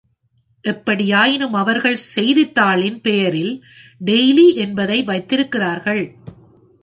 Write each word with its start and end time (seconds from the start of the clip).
எப்படியாயினும் 0.65 1.53
அவர்கள் 1.53 1.97
செய்தித்தாளின் 2.15 3.01
பெயரில் 3.01 3.53
'Daily' 4.01 4.55
என்பதை 4.55 5.03
வைத்திருக்கிறார்கள். 5.03 6.03